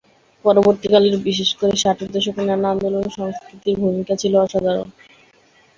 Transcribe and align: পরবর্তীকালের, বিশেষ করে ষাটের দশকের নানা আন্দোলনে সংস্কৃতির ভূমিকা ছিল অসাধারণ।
পরবর্তীকালের, 0.45 1.15
বিশেষ 1.27 1.49
করে 1.55 1.73
ষাটের 1.75 2.09
দশকের 2.15 2.45
নানা 2.49 2.67
আন্দোলনে 2.69 3.09
সংস্কৃতির 3.17 3.75
ভূমিকা 3.81 4.13
ছিল 4.21 4.33
অসাধারণ। 4.37 4.87